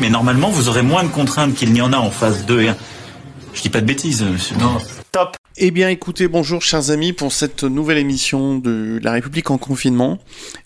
[0.00, 2.68] Mais normalement, vous aurez moins de contraintes qu'il n'y en a en phase 2 et
[2.68, 2.76] 1.
[3.52, 4.56] Je dis pas de bêtises, monsieur.
[4.58, 4.78] Non.
[5.10, 5.36] Top.
[5.56, 10.18] Eh bien, écoutez, bonjour chers amis pour cette nouvelle émission de La République en confinement,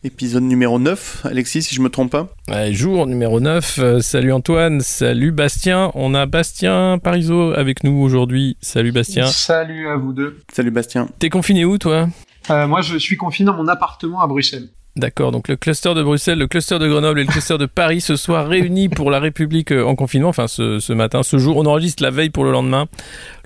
[0.04, 1.22] épisode numéro 9.
[1.24, 2.28] Alexis, si je me trompe pas.
[2.48, 3.78] Ouais, jour numéro 9.
[3.78, 5.90] Euh, salut Antoine, salut Bastien.
[5.94, 8.58] On a Bastien Parisot avec nous aujourd'hui.
[8.60, 9.26] Salut Bastien.
[9.28, 10.40] Salut à vous deux.
[10.52, 11.08] Salut Bastien.
[11.18, 12.08] T'es confiné où toi?
[12.50, 14.68] Euh, Moi, je suis confiné dans mon appartement à Bruxelles.
[14.94, 18.02] D'accord, donc le cluster de Bruxelles, le cluster de Grenoble et le cluster de Paris
[18.02, 21.56] se soient réunis pour la République euh, en confinement, enfin ce, matin, ce jour.
[21.56, 22.88] On enregistre la veille pour le lendemain,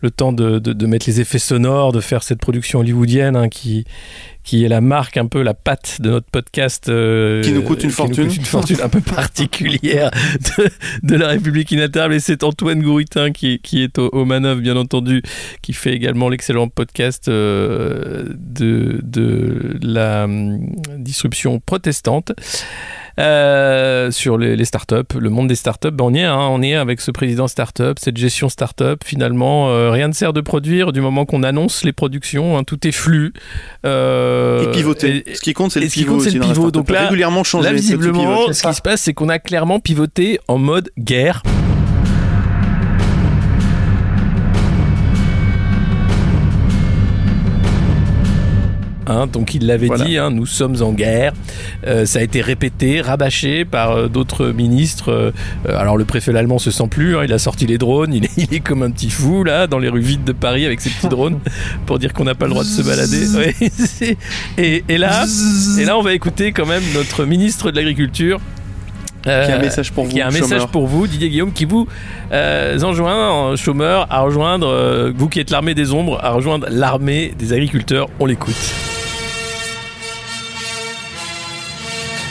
[0.07, 3.49] le temps de, de, de mettre les effets sonores, de faire cette production hollywoodienne hein,
[3.49, 3.85] qui,
[4.45, 6.89] qui est la marque, un peu la patte de notre podcast.
[6.89, 8.31] Euh, qui nous coûte une fortune.
[8.31, 10.13] une fortune un peu particulière
[10.59, 10.69] de,
[11.03, 12.15] de, la République inattable.
[12.15, 15.23] Et c'est Antoine Gouritin qui, qui est aux, manœuvres, bien entendu,
[15.63, 20.61] qui fait également l'excellent podcast euh, de, de la hum,
[20.99, 22.33] disruption protestante.
[23.19, 25.91] Euh, sur les, les, startups, le monde des startups.
[25.91, 29.03] Ben on y est, hein, on est avec ce président startup, cette gestion startup.
[29.05, 32.59] Finalement, euh, rien ne sert de produire du moment qu'on annonce les productions.
[32.59, 33.33] Hein, tout est flux.
[33.87, 35.25] Euh, et pivoter.
[35.35, 36.23] ce qui compte, c'est le, pivot.
[36.23, 36.71] le pivot.
[36.71, 37.71] Donc là, régulièrement changer.
[37.71, 41.43] Là, visiblement, ce qui se passe, c'est qu'on a clairement pivoté en mode guerre.
[49.07, 51.33] Hein, donc il l'avait dit, hein, nous sommes en guerre.
[51.87, 55.13] Euh, ça a été répété, rabâché par euh, d'autres ministres.
[55.13, 55.31] Euh,
[55.69, 58.31] alors le préfet allemand se sent plus, hein, il a sorti les drones, il est,
[58.37, 60.91] il est, comme un petit fou là dans les rues vides de Paris avec ses
[60.91, 61.39] petits drones
[61.87, 63.29] pour dire qu'on n'a pas le droit de se balader.
[63.37, 64.17] Ouais,
[64.59, 65.25] et, et, là,
[65.79, 68.41] et là on va écouter quand même notre ministre de l'Agriculture
[69.23, 70.11] qui a un message pour vous.
[70.11, 71.89] Qui a un message pour vous, Didier Guillaume, qui vous
[72.33, 78.09] enjoint, chômeur, à rejoindre, vous qui êtes l'armée des ombres, à rejoindre l'armée des agriculteurs.
[78.21, 78.96] On l'écoute.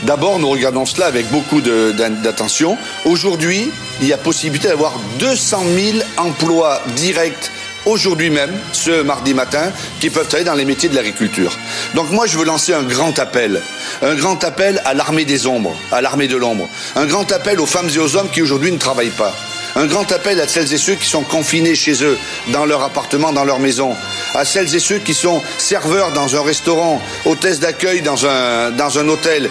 [0.06, 2.78] D'abord, nous regardons cela avec beaucoup d'attention.
[3.06, 7.50] Aujourd'hui, il y a possibilité d'avoir 200 000 emplois directs
[7.86, 11.58] aujourd'hui même, ce mardi matin, qui peuvent aller dans les métiers de l'agriculture.
[11.94, 13.60] Donc moi, je veux lancer un grand appel.
[14.00, 16.68] Un grand appel à l'armée des ombres, à l'armée de l'ombre.
[16.94, 19.34] Un grand appel aux femmes et aux hommes qui aujourd'hui ne travaillent pas.
[19.74, 22.16] Un grand appel à celles et ceux qui sont confinés chez eux,
[22.52, 23.94] dans leur appartement, dans leur maison.
[24.34, 29.50] À celles et ceux qui sont serveurs dans un restaurant, hôtesse d'accueil dans un, hôtel,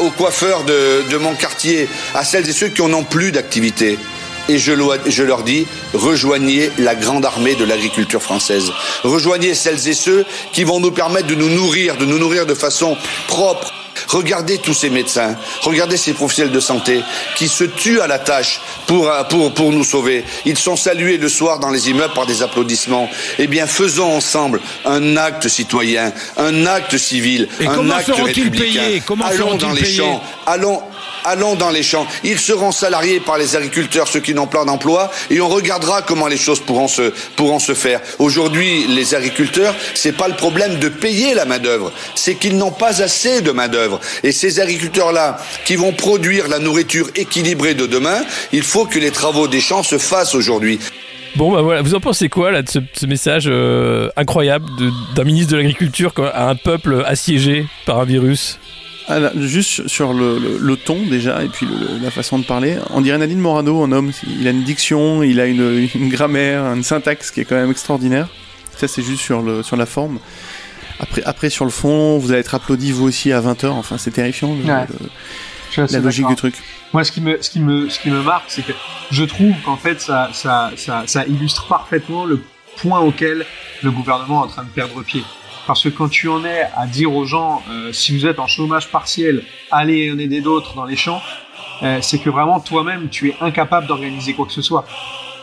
[0.00, 3.98] aux coiffeurs de, mon quartier, à celles et ceux qui n'ont plus d'activité
[4.48, 8.72] et je, leur dis, rejoignez la grande armée de l'agriculture française.
[9.04, 12.54] Rejoignez celles et ceux qui vont nous permettre de nous nourrir, de nous nourrir de
[12.54, 13.74] façon propre,
[14.08, 17.02] Regardez tous ces médecins, regardez ces professionnels de santé
[17.36, 20.24] qui se tuent à la tâche pour, pour, pour nous sauver.
[20.44, 23.08] Ils sont salués le soir dans les immeubles par des applaudissements.
[23.38, 29.00] Eh bien, faisons ensemble un acte citoyen, un acte civil, un acte républicain.
[29.06, 30.82] Comment allons dans les champs, allons,
[31.28, 32.06] allons dans les champs.
[32.24, 36.26] Ils seront salariés par les agriculteurs, ceux qui n'ont pas d'emploi, et on regardera comment
[36.26, 38.00] les choses pourront se, faire.
[38.18, 43.02] Aujourd'hui, les agriculteurs, c'est pas le problème de payer la main-d'œuvre, c'est qu'ils n'ont pas
[43.02, 44.00] assez de main-d'œuvre.
[44.22, 48.22] Et ces agriculteurs-là, qui vont produire la nourriture équilibrée de demain,
[48.52, 50.78] il faut que les travaux des champs se fassent aujourd'hui.
[51.36, 54.66] Bon, bah voilà, vous en pensez quoi là de ce, message euh, incroyable
[55.14, 58.58] d'un ministre de l'Agriculture à un peuple assiégé par un virus?
[59.08, 61.66] Alors, juste sur le, le, ton déjà et puis
[62.02, 64.12] la façon de parler, on dirait Nadine Morano, un homme.
[64.38, 67.70] Il a une diction, il a une, une grammaire, une syntaxe qui est quand même
[67.70, 68.28] extraordinaire.
[68.76, 70.18] Ça, c'est juste sur, le, sur la forme.
[71.00, 73.68] Après, après, sur le fond, vous allez être applaudi vous aussi à 20h.
[73.68, 74.54] Enfin, c'est terrifiant
[75.76, 76.54] la logique du truc.
[76.92, 78.72] Moi, ce qui me, ce qui me, ce qui me marque, c'est que
[79.10, 82.40] je trouve qu'en fait, ça, ça, ça, ça illustre parfaitement le
[82.76, 83.44] point auquel
[83.82, 85.22] le gouvernement est en train de perdre pied.
[85.68, 88.46] Parce que quand tu en es à dire aux gens, euh, si vous êtes en
[88.46, 91.20] chômage partiel, allez en aider d'autres dans les champs,
[91.82, 94.86] euh, c'est que vraiment toi-même, tu es incapable d'organiser quoi que ce soit.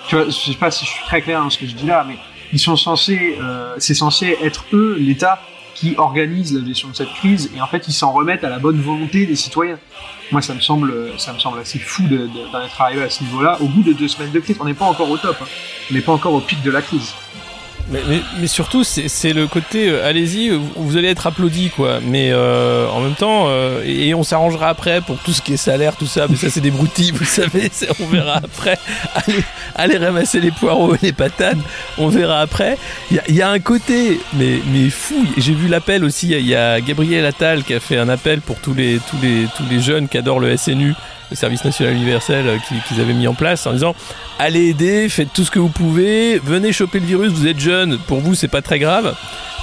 [0.07, 1.85] Tu vois, je sais pas si je suis très clair dans ce que je dis
[1.85, 2.17] là, mais
[2.51, 5.39] ils sont censés, euh, c'est censé être eux, l'État,
[5.75, 8.57] qui organise la gestion de cette crise, et en fait, ils s'en remettent à la
[8.57, 9.77] bonne volonté des citoyens.
[10.31, 13.61] Moi, ça me semble, ça me semble assez fou d'en être arrivé à ce niveau-là.
[13.61, 15.45] Au bout de deux semaines de crise, on n'est pas encore au top, hein.
[15.91, 17.13] on n'est pas encore au pic de la crise.
[17.91, 21.99] Mais, mais, mais surtout, c'est le côté, euh, allez-y, vous allez être applaudi, quoi.
[22.01, 25.57] Mais euh, en même temps, euh, et on s'arrangera après pour tout ce qui est
[25.57, 26.25] salaire, tout ça.
[26.27, 27.69] Mais ça, c'est des broutilles, vous savez.
[27.99, 28.77] On verra après.
[29.15, 29.43] Allez,
[29.75, 31.57] allez, ramasser les poireaux et les patates.
[31.97, 32.77] On verra après.
[33.11, 35.23] Il y, y, a un côté, mais, mais fou.
[35.37, 36.29] J'ai vu l'appel aussi.
[36.29, 39.47] Il y a Gabriel Attal qui a fait un appel pour tous les, tous les,
[39.55, 40.93] tous les jeunes qui adorent le SNU
[41.29, 42.57] le service national universel euh,
[42.87, 43.95] qu'ils avaient mis en place en disant
[44.39, 47.97] allez aider, faites tout ce que vous pouvez, venez choper le virus, vous êtes jeune,
[48.07, 49.15] pour vous c'est pas très grave.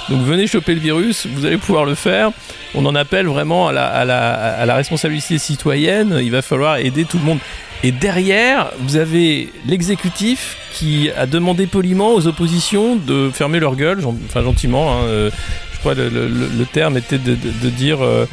[0.09, 2.31] Donc venez choper le virus, vous allez pouvoir le faire.
[2.75, 6.77] On en appelle vraiment à la, à la, à la responsabilité citoyenne, il va falloir
[6.77, 7.39] aider tout le monde.
[7.83, 13.99] Et derrière, vous avez l'exécutif qui a demandé poliment aux oppositions de fermer leur gueule,
[14.25, 15.29] enfin gentiment, hein, euh,
[15.73, 18.03] je crois le, le, terme était de dire...
[18.03, 18.25] Euh,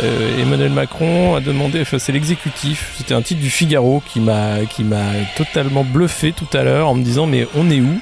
[0.00, 4.84] euh, Emmanuel Macron a demandé, c'est l'exécutif, c'était un titre du Figaro qui m'a qui
[4.84, 5.02] m'a
[5.36, 8.00] totalement bluffé tout à l'heure en me disant mais on est où?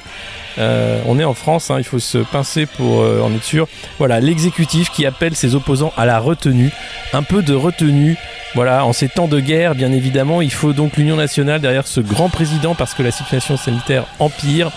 [0.59, 3.69] Euh, on est en France, hein, il faut se pincer pour euh, en être sûr.
[3.99, 6.71] Voilà, l'exécutif qui appelle ses opposants à la retenue,
[7.13, 8.17] un peu de retenue.
[8.55, 12.01] Voilà, en ces temps de guerre, bien évidemment, il faut donc l'Union nationale derrière ce
[12.01, 14.71] grand président parce que la situation sanitaire empire.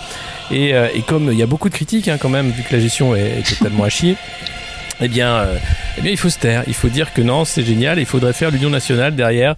[0.52, 0.76] Et,
[1.08, 3.42] comme il y a beaucoup de critiques hein, quand même, vu que la gestion est,
[3.58, 4.16] totalement à chier,
[5.02, 5.48] eh bien,
[5.98, 6.64] eh bien, il faut se taire.
[6.68, 8.00] Il faut dire que non, c'est génial.
[8.00, 9.56] Il faudrait faire l'union nationale derrière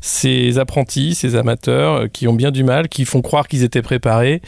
[0.00, 3.82] ces apprentis, ces amateurs euh, qui ont bien du mal, qui font croire qu'ils étaient
[3.82, 4.42] préparés.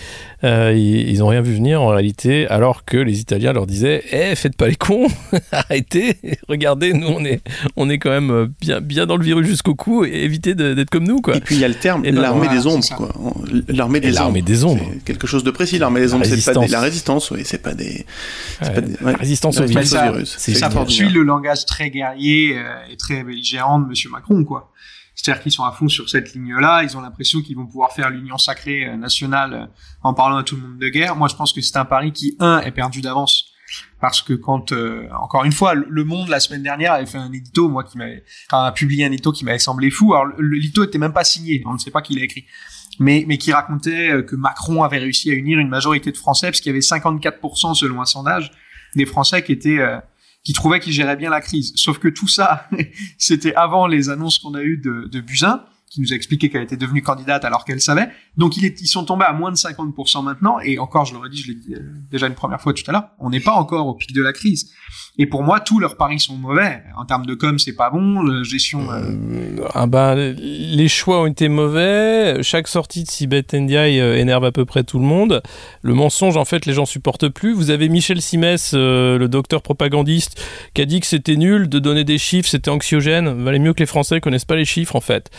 [0.44, 4.34] Euh, ils n'ont rien vu venir en réalité, alors que les Italiens leur disaient Eh,
[4.36, 5.08] faites pas les cons,
[5.52, 6.16] arrêtez,
[6.48, 7.40] regardez, nous on est,
[7.76, 10.90] on est quand même euh, bien, bien dans le virus jusqu'au cou et évitez d'être
[10.90, 11.20] comme nous.
[11.20, 11.36] Quoi.
[11.36, 12.84] Et puis il y a le terme l'armée des ombres.
[13.68, 14.40] L'armée des, ombres.
[14.40, 14.84] des ombres.
[15.04, 15.78] Quelque chose de précis.
[15.78, 18.06] L'armée des ombres, c'est pas des, la résistance, oui, c'est pas des.
[18.62, 19.12] Ouais, pas des ouais.
[19.12, 20.36] La résistance au virus.
[20.38, 22.60] C'est ça le langage très guerrier
[22.90, 24.12] et très belligérant de M.
[24.12, 24.72] Macron, quoi.
[25.20, 28.08] C'est-à-dire qu'ils sont à fond sur cette ligne-là, ils ont l'impression qu'ils vont pouvoir faire
[28.10, 29.66] l'union sacrée euh, nationale euh,
[30.02, 31.14] en parlant à tout le monde de guerre.
[31.14, 33.46] Moi, je pense que c'est un pari qui, un, est perdu d'avance.
[34.00, 37.32] Parce que quand, euh, encore une fois, Le Monde, la semaine dernière, avait fait un
[37.32, 40.14] édito, moi, qui m'avait, enfin, a publié un édito qui m'avait semblé fou.
[40.14, 42.46] Alors, l'édito était même pas signé, on ne sait pas qui l'a écrit.
[42.98, 46.60] Mais, mais qui racontait que Macron avait réussi à unir une majorité de Français, parce
[46.60, 48.50] qu'il y avait 54% selon un sondage
[48.96, 49.78] des Français qui étaient
[50.42, 51.72] qui trouvait qu'il gérait bien la crise.
[51.76, 52.68] Sauf que tout ça,
[53.18, 56.62] c'était avant les annonces qu'on a eues de, de Buzyn, qui nous a expliqué qu'elle
[56.62, 58.08] était devenue candidate alors qu'elle savait.
[58.36, 60.58] Donc ils sont tombés à moins de 50% maintenant.
[60.60, 62.92] Et encore, je l'aurais dit, je l'ai dit euh, déjà une première fois tout à
[62.92, 64.72] l'heure, on n'est pas encore au pic de la crise.
[65.18, 66.82] Et pour moi, tous leurs paris sont mauvais.
[66.96, 68.42] En termes de com, c'est pas bon.
[68.42, 68.90] Gestion.
[68.90, 69.66] Euh...
[69.74, 72.42] Ah bah, les choix ont été mauvais.
[72.42, 75.42] Chaque sortie de Sibeth Ndiaye énerve à peu près tout le monde.
[75.82, 77.52] Le mensonge, en fait, les gens supportent plus.
[77.52, 80.40] Vous avez Michel Simès, euh, le docteur propagandiste,
[80.74, 83.42] qui a dit que c'était nul de donner des chiffres, c'était anxiogène.
[83.42, 85.30] Valait mieux que les Français connaissent pas les chiffres, en fait.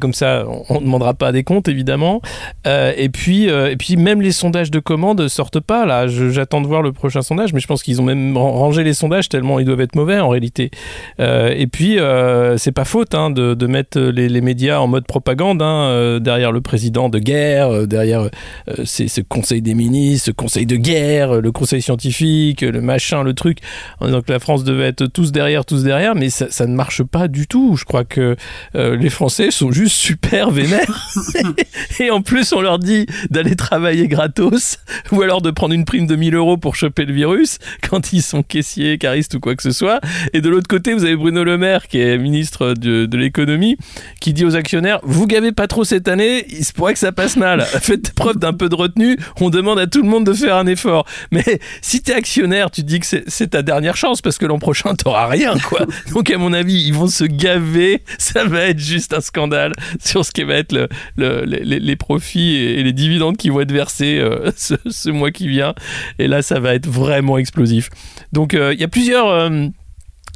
[0.00, 2.20] Comme ça, on ne demandera pas des comptes, évidemment.
[2.66, 5.86] Euh, et puis, euh, et puis, même les sondages de commandes sortent pas.
[5.86, 8.94] Là, j'attends de voir le prochain sondage, mais je pense qu'ils ont même rangé les
[8.94, 10.70] sondages tellement ils doivent être mauvais en réalité.
[11.20, 11.98] Euh, et puis
[12.56, 17.08] c'est pas faute hein, de, mettre les, médias en mode propagande hein, derrière le président
[17.08, 18.28] de guerre, derrière
[18.84, 23.58] ce conseil des ministres, ce conseil de guerre, le conseil scientifique, le machin, le truc,
[24.00, 27.28] que la France devait être tous derrière, tous derrière, mais ça, ça ne marche pas
[27.28, 27.76] du tout.
[27.76, 28.36] Je crois que
[28.74, 31.10] les Français sont juste super vénères.
[32.00, 34.78] et en plus on leur dit d'aller travailler gratos
[35.12, 37.58] ou alors de prendre une prime de 1000 euros pour choper le virus
[37.88, 38.98] quand ils sont caissiers
[39.34, 40.00] ou quoi que ce soit.
[40.32, 43.76] Et de l'autre côté, vous avez Bruno Le Maire, qui est ministre de, de l'économie,
[44.20, 47.12] qui dit aux actionnaires Vous gavez pas trop cette année, il se pourrait que ça
[47.12, 47.62] passe mal.
[47.80, 50.66] Faites preuve d'un peu de retenue, on demande à tout le monde de faire un
[50.66, 51.06] effort.
[51.30, 51.44] Mais
[51.82, 54.58] si tu es actionnaire, tu te dis que c'est ta dernière chance parce que l'an
[54.58, 55.86] prochain, t'auras rien, quoi.
[56.12, 58.02] Donc, à mon avis, ils vont se gaver.
[58.18, 59.65] Ça va être juste un scandale
[60.00, 63.72] sur ce qui va être le, le, les, profits et les dividendes qui vont être
[63.72, 65.74] versés euh, ce, mois qui vient.
[66.18, 67.90] Et là, ça va être vraiment explosif.
[68.32, 69.68] Donc, il euh, y a plusieurs euh,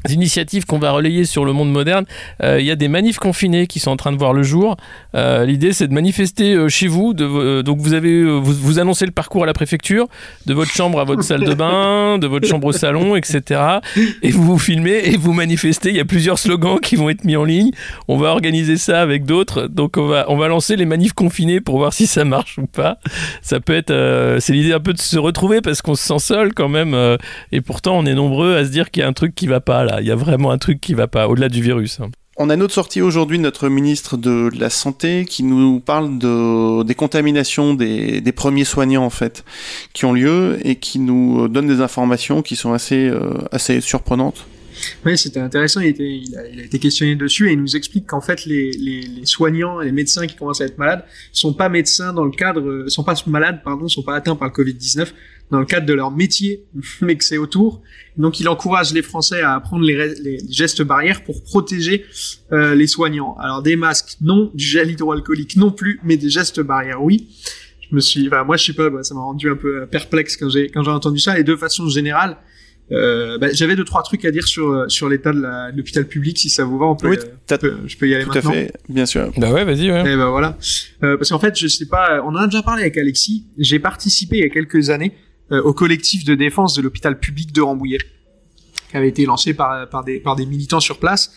[0.08, 2.04] initiatives qu'on va relayer sur le monde moderne.
[2.40, 4.76] Il euh, y a des manifs confinés qui sont en train de voir le jour.
[5.14, 7.12] Euh, L'idée, c'est de manifester euh, chez vous.
[7.12, 10.08] Donc, vous avez vous, vous, annoncez le parcours à la préfecture,
[10.46, 13.60] de votre chambre à votre salle de bain, de votre chambre au salon, etc.
[14.22, 15.90] Et vous vous filmez et vous manifestez.
[15.90, 17.70] Il y a plusieurs slogans qui vont être mis en ligne.
[18.08, 19.66] On va organiser ça avec d'autres.
[19.66, 22.66] Donc, on va on va lancer les manifs confinés pour voir si ça marche ou
[22.66, 22.98] pas.
[23.42, 23.90] Ça peut être
[24.40, 26.96] c'est l'idée un peu de se retrouver parce qu'on se sent seul quand même.
[27.52, 29.60] et pourtant, on est nombreux à se dire qu'il y a un truc qui va
[29.60, 29.89] pas là.
[30.00, 32.00] Il y a vraiment un truc qui va pas, au-delà du virus.
[32.00, 32.10] Hein.
[32.36, 36.18] On a une autre sortie aujourd'hui de notre ministre de la Santé qui nous parle
[36.18, 39.44] de, des contaminations des, des, premiers soignants en fait
[39.92, 44.46] qui ont lieu et qui nous donne des informations qui sont assez, euh, assez surprenantes.
[45.04, 45.80] Oui, c'était intéressant.
[45.80, 48.46] Il, était, il, a, il, a, été questionné dessus et il nous explique qu'en fait,
[48.46, 52.14] les, les, les, soignants et les médecins qui commencent à être malades sont pas médecins
[52.14, 55.08] dans le cadre, sont pas malades, pardon, sont pas atteints par le Covid-19
[55.50, 56.64] dans le cadre de leur métier,
[57.00, 57.82] mais que c'est autour.
[58.16, 62.04] Donc il encourage les Français à apprendre les, les gestes barrières pour protéger
[62.52, 63.36] euh, les soignants.
[63.38, 67.28] Alors des masques, non, du gel hydroalcoolique non plus, mais des gestes barrières, oui.
[67.88, 70.36] Je me suis, enfin, moi je sais pas, bah, ça m'a rendu un peu perplexe
[70.36, 71.38] quand j'ai quand j'ai entendu ça.
[71.38, 72.36] Et de façon générale,
[72.92, 76.38] euh, bah, j'avais deux trois trucs à dire sur euh, sur l'état de l'hôpital public
[76.38, 77.18] si ça vous va on peut, oui,
[77.52, 80.12] euh, je peux y aller tout maintenant à fait bien sûr bah ouais vas-y ouais.
[80.12, 80.58] et bah voilà
[81.04, 83.78] euh, parce qu'en fait je sais pas on en a déjà parlé avec Alexis j'ai
[83.78, 85.12] participé il y a quelques années
[85.50, 87.98] au collectif de défense de l'hôpital public de Rambouillet
[88.90, 91.32] qui avait été lancé par par des par des militants sur place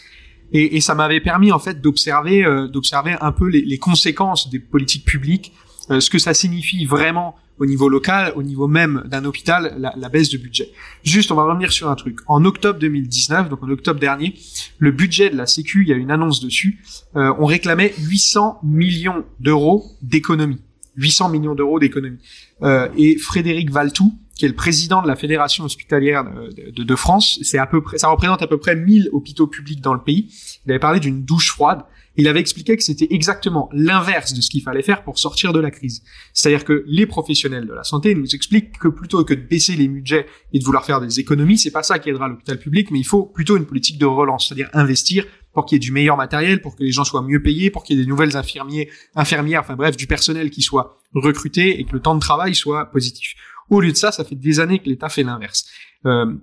[0.51, 4.60] et, et ça m'avait permis en fait d'observer d'observer un peu les, les, conséquences des
[4.60, 5.53] politiques publiques
[5.89, 10.10] ce que ça signifie vraiment au niveau local, au niveau même d'un hôpital, la, la,
[10.10, 10.72] baisse de budget.
[11.03, 12.20] Juste, on va revenir sur un truc.
[12.27, 14.36] En octobre 2019, donc en octobre dernier,
[14.79, 16.84] le budget de la Sécu, il y a une annonce dessus,
[17.15, 20.62] euh, on réclamait 800 millions d'euros d'économie.
[20.96, 22.20] 800 millions d'euros d'économie.
[22.62, 26.96] Euh, et Frédéric Valtou, qui est le président de la Fédération hospitalière de, de, de
[26.96, 30.02] France, c'est à peu près, ça représente à peu près 1000 hôpitaux publics dans le
[30.02, 30.34] pays.
[30.66, 31.84] Il avait parlé d'une douche froide.
[32.16, 35.60] Il avait expliqué que c'était exactement l'inverse de ce qu'il fallait faire pour sortir de
[35.60, 36.04] la crise.
[36.34, 39.88] C'est-à-dire que les professionnels de la santé nous expliquent que plutôt que de baisser les
[39.88, 43.00] budgets et de vouloir faire des économies, c'est pas ça qui aidera l'hôpital public, mais
[43.00, 46.18] il faut plutôt une politique de relance, c'est-à-dire investir pour qu'il y ait du meilleur
[46.18, 48.90] matériel, pour que les gens soient mieux payés, pour qu'il y ait des nouvelles infirmiers,
[49.16, 52.86] infirmières, enfin bref, du personnel qui soit recruté et que le temps de travail soit
[52.88, 53.36] positif.
[53.70, 55.66] Au lieu de ça, ça fait des années que l'État fait l'inverse.
[56.06, 56.34] Euh,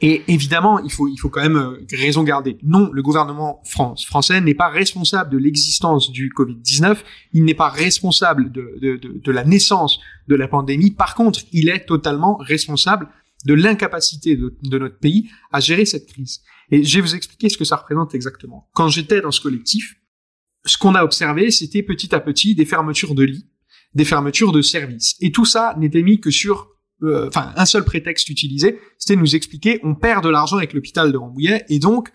[0.00, 2.58] et évidemment, il faut, il faut quand même euh, raison garder.
[2.62, 6.98] Non, le gouvernement français n'est pas responsable de l'existence du Covid-19.
[7.32, 10.90] Il n'est pas responsable de, de, de, de, la naissance de la pandémie.
[10.90, 13.08] Par contre, il est totalement responsable
[13.44, 16.42] de l'incapacité de, notre pays à gérer cette crise.
[16.70, 18.68] Et je vais vous expliquer ce que ça représente exactement.
[18.74, 19.96] Quand j'étais dans ce collectif,
[20.64, 23.46] ce qu'on a observé, c'était petit à petit des fermetures de lits,
[23.94, 25.16] des fermetures de services.
[25.20, 26.70] Et tout ça n'était mis que sur
[27.02, 31.12] euh, enfin un seul prétexte utilisé, c'était nous expliquer on perd de l'argent avec l'hôpital
[31.12, 32.10] de Rambouillet et donc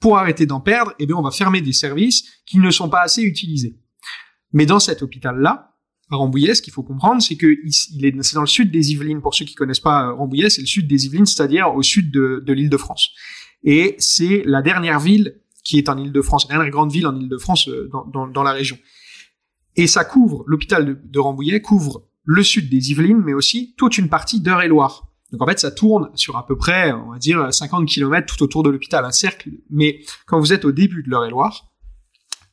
[0.00, 3.00] pour arrêter d'en perdre, eh bien on va fermer des services qui ne sont pas
[3.00, 3.78] assez utilisés.
[4.52, 5.74] Mais dans cet hôpital-là,
[6.10, 9.22] à Rambouillet, ce qu'il faut comprendre, c'est que c'est dans le sud des Yvelines.
[9.22, 12.10] Pour ceux qui connaissent pas euh, Rambouillet, c'est le sud des Yvelines, c'est-à-dire au sud
[12.10, 13.10] de, de l'Île-de-France.
[13.64, 17.68] Et c'est la dernière ville qui est en Île-de-France, la dernière grande ville en Île-de-France
[17.68, 18.78] euh, dans, la région.
[19.76, 23.98] Et ça couvre, l'hôpital de, de Rambouillet couvre le sud des Yvelines, mais aussi toute
[23.98, 25.08] une partie d'Eure-et-Loire.
[25.32, 28.42] Donc en fait, ça tourne sur à peu près, on va dire, 50 km tout
[28.44, 29.50] autour de l'hôpital, un cercle.
[29.70, 31.72] Mais quand vous êtes au début de l'Eure-et-Loire,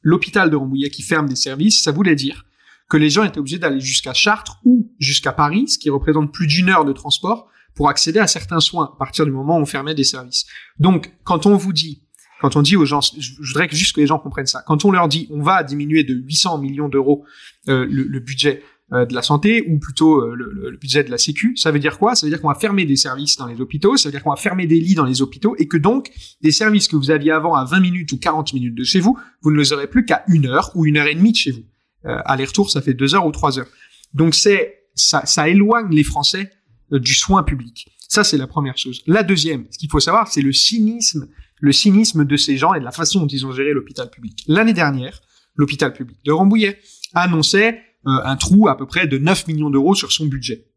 [0.01, 2.45] l'hôpital de Rambouillet qui ferme des services, ça voulait dire
[2.89, 6.47] que les gens étaient obligés d'aller jusqu'à Chartres ou jusqu'à Paris, ce qui représente plus
[6.47, 9.65] d'une heure de transport, pour accéder à certains soins à partir du moment où on
[9.65, 10.45] fermait des services.
[10.79, 12.03] Donc, quand on vous dit,
[12.41, 14.91] quand on dit aux gens, je voudrais juste que les gens comprennent ça, quand on
[14.91, 17.23] leur dit on va diminuer de 800 millions d'euros
[17.69, 18.63] euh, le, le, budget
[18.93, 21.55] euh, de la santé ou plutôt euh, le, le, budget de la Sécu.
[21.55, 22.15] Ça veut dire quoi?
[22.15, 24.31] Ça veut dire qu'on va fermer des services dans les hôpitaux, ça veut dire qu'on
[24.31, 26.11] va fermer des lits dans les hôpitaux et que donc
[26.41, 29.17] des services que vous aviez avant à 20 minutes ou 40 minutes de chez vous,
[29.43, 31.51] vous ne les aurez plus qu'à une heure ou une heure et demie de chez
[31.51, 31.63] vous.
[32.05, 33.69] Euh, Aller-retour, ça fait deux heures ou trois heures.
[34.13, 36.51] Donc c'est ça, ça éloigne les Français
[36.99, 37.87] du soin public.
[38.07, 39.01] Ça c'est la première chose.
[39.07, 41.29] La deuxième, ce qu'il faut savoir, c'est le cynisme,
[41.59, 44.43] le cynisme de ces gens et de la façon dont ils ont géré l'hôpital public.
[44.47, 45.21] L'année dernière,
[45.55, 46.79] l'hôpital public de Rambouillet
[47.13, 50.67] annonçait euh, un trou à peu près de 9 millions d'euros sur son budget.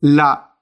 [0.00, 0.58] La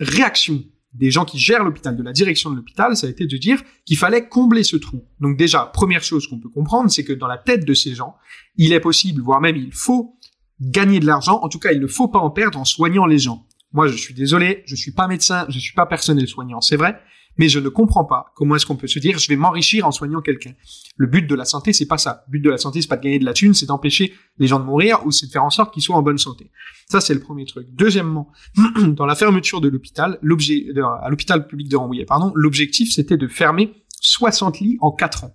[0.00, 3.36] réaction des gens qui gèrent l'hôpital, de la direction de l'hôpital, ça a été de
[3.36, 5.04] dire qu'il fallait combler ce trou.
[5.20, 8.16] Donc déjà, première chose qu'on peut comprendre, c'est que dans la tête de ces gens,
[8.56, 10.16] il est possible, voire même il faut
[10.60, 13.18] gagner de l'argent, en tout cas il ne faut pas en perdre en soignant les
[13.18, 13.46] gens.
[13.72, 17.00] Moi je suis désolé, je suis pas médecin, je suis pas personnel soignant, c'est vrai,
[17.38, 19.92] mais je ne comprends pas comment est-ce qu'on peut se dire je vais m'enrichir en
[19.92, 20.52] soignant quelqu'un.
[20.96, 22.24] Le but de la santé, c'est pas ça.
[22.26, 24.48] Le but de la santé, c'est pas de gagner de la thune, c'est d'empêcher les
[24.48, 26.50] gens de mourir ou c'est de faire en sorte qu'ils soient en bonne santé.
[26.90, 27.68] Ça, c'est le premier truc.
[27.72, 28.32] Deuxièmement,
[28.88, 30.66] dans la fermeture de l'hôpital, l'objet,
[31.00, 35.34] à l'hôpital public de Rambouillet, pardon, l'objectif, c'était de fermer 60 lits en 4 ans.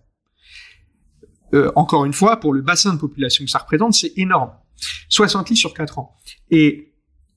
[1.53, 4.51] Euh, encore une fois, pour le bassin de population que ça représente, c'est énorme.
[5.09, 6.15] 60 lits sur 4 ans.
[6.49, 6.92] Et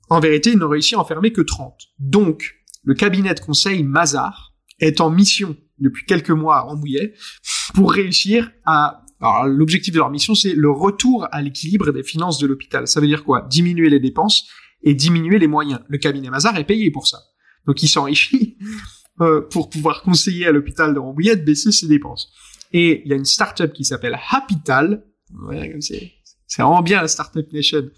[0.08, 1.74] en vérité, ils n'ont réussi à en fermer que 30.
[1.98, 7.14] Donc, le cabinet de conseil Mazar est en mission depuis quelques mois à Rambouillet
[7.74, 9.02] pour réussir à...
[9.20, 12.86] Alors, l'objectif de leur mission, c'est le retour à l'équilibre des finances de l'hôpital.
[12.86, 13.46] Ça veut dire quoi?
[13.48, 14.46] Diminuer les dépenses
[14.82, 15.80] et diminuer les moyens.
[15.88, 17.18] Le cabinet Mazar est payé pour ça.
[17.66, 18.58] Donc, il s'enrichit
[19.20, 22.30] euh, pour pouvoir conseiller à l'hôpital de Rambouillet de baisser ses dépenses.
[22.72, 25.04] Et il y a une start-up qui s'appelle Hapital.
[25.48, 27.88] Ouais, c'est vraiment bien la Startup Nation.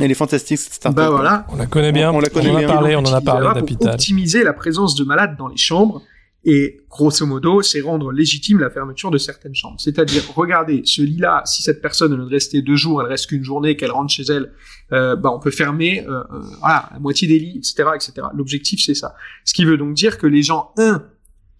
[0.00, 0.96] Elle est fantastique cette startup.
[0.96, 1.46] Bah voilà.
[1.50, 2.10] On la connaît bien.
[2.10, 4.52] On, on la connaît on en a parlé, on en a parlé Pour optimiser la
[4.52, 6.02] présence de malades dans les chambres
[6.44, 9.78] Et grosso modo, c'est rendre légitime la fermeture de certaines chambres.
[9.78, 13.76] C'est-à-dire, regardez, ce lit-là, si cette personne ne rester deux jours, elle reste qu'une journée,
[13.76, 14.52] qu'elle rentre chez elle,
[14.92, 17.90] euh, bah, on peut fermer euh, euh, voilà, la moitié des lits, etc.
[17.94, 18.26] etc.
[18.34, 19.14] L'objectif, c'est ça.
[19.44, 21.04] Ce qui veut donc dire que les gens, un,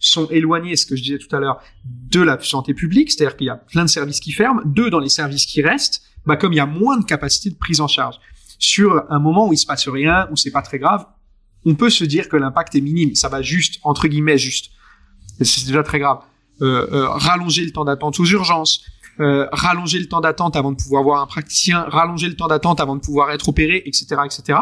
[0.01, 3.47] sont éloignés, ce que je disais tout à l'heure, de la santé publique, c'est-à-dire qu'il
[3.47, 4.63] y a plein de services qui ferment.
[4.65, 7.57] Deux, dans les services qui restent, bah, comme il y a moins de capacité de
[7.57, 8.17] prise en charge.
[8.61, 11.07] Sur un moment où il se passe rien, où c'est pas très grave,
[11.65, 13.15] on peut se dire que l'impact est minime.
[13.15, 14.71] Ça va juste, entre guillemets, juste.
[15.41, 16.19] C'est déjà très grave.
[16.63, 18.85] Euh, euh, rallonger le temps d'attente aux urgences,
[19.19, 22.81] euh, rallonger le temps d'attente avant de pouvoir voir un praticien, rallonger le temps d'attente
[22.81, 24.59] avant de pouvoir être opéré, etc., etc.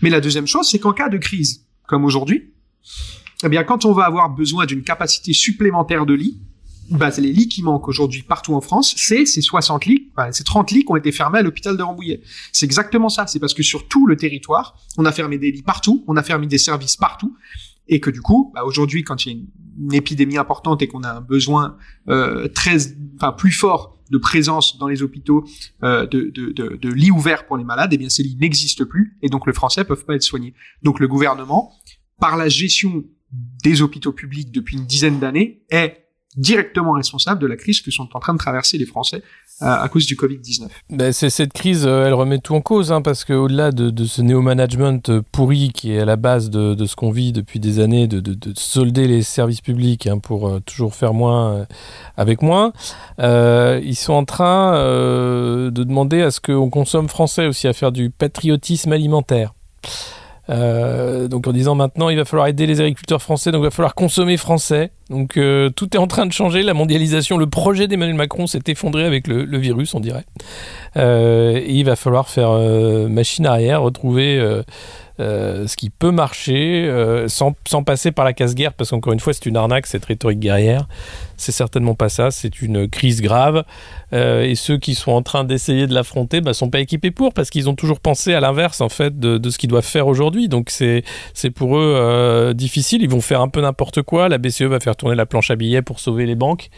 [0.00, 2.54] Mais la deuxième chose, c'est qu'en cas de crise, comme aujourd'hui,
[3.44, 6.40] eh bien, quand on va avoir besoin d'une capacité supplémentaire de lits,
[6.90, 10.70] bah, les lits qui manquent aujourd'hui partout en France, c'est ces 60 lits, ces 30
[10.70, 12.20] lits qui ont été fermés à l'hôpital de Rambouillet.
[12.52, 13.26] C'est exactement ça.
[13.26, 16.22] C'est parce que sur tout le territoire, on a fermé des lits partout, on a
[16.22, 17.36] fermé des services partout,
[17.88, 19.48] et que du coup, bah, aujourd'hui, quand il y a une,
[19.92, 21.76] épidémie importante et qu'on a un besoin
[22.08, 22.78] euh, très,
[23.14, 25.46] enfin, plus fort de présence dans les hôpitaux
[25.84, 28.84] euh, de, de, de, de, lits ouverts pour les malades, eh bien ces lits n'existent
[28.84, 30.54] plus et donc les Français peuvent pas être soignés.
[30.82, 31.72] Donc le gouvernement,
[32.18, 33.04] par la gestion
[33.62, 38.08] des hôpitaux publics depuis une dizaine d'années, est directement responsable de la crise que sont
[38.14, 39.22] en train de traverser les Français
[39.62, 40.68] euh, à cause du Covid-19.
[40.90, 45.10] Ben cette crise, euh, elle remet tout en cause, hein, parce qu'au-delà de, ce néo-management
[45.10, 48.20] euh, pourri qui est à la base de, ce qu'on vit depuis des années, de,
[48.20, 51.66] de, solder les services publics hein, pour toujours faire moins
[52.16, 52.72] avec moins,
[53.18, 58.10] ils sont en train de demander à ce qu'on consomme français aussi, à faire du
[58.10, 59.54] patriotisme alimentaire.
[60.48, 63.94] Donc en disant maintenant il va falloir aider les agriculteurs français, donc il va falloir
[63.94, 64.92] consommer français.
[65.10, 68.62] Donc euh, tout est en train de changer, la mondialisation, le projet d'Emmanuel Macron s'est
[68.66, 70.24] effondré avec le, virus, on dirait.
[70.96, 74.38] Euh, il va falloir faire euh, machine arrière, retrouver
[75.18, 76.88] ce qui peut marcher
[77.26, 80.40] sans, sans, passer par la casse-guerre, parce qu'encore une fois c'est une arnaque cette rhétorique
[80.40, 80.86] guerrière.
[81.36, 83.64] C'est certainement pas ça, c'est une crise grave.
[84.12, 87.50] Et ceux qui sont en train d'essayer de l'affronter bah, sont pas équipés pour, parce
[87.50, 90.48] qu'ils ont toujours pensé à l'inverse en fait de, de ce qu'ils doivent faire aujourd'hui.
[90.48, 91.02] Donc c'est
[91.54, 93.02] pour eux difficile.
[93.02, 94.28] Ils vont faire un peu n'importe quoi.
[94.28, 96.68] La BCE va faire tourner la planche à billets pour sauver les banques.